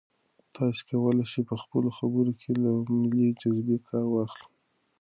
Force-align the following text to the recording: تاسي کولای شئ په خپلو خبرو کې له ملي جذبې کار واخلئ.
تاسي 0.55 0.81
کولای 0.89 1.25
شئ 1.31 1.41
په 1.49 1.55
خپلو 1.61 1.89
خبرو 1.97 2.31
کې 2.41 2.51
له 2.63 2.71
ملي 3.01 3.27
جذبې 3.39 3.77
کار 3.87 4.05
واخلئ. 4.11 4.45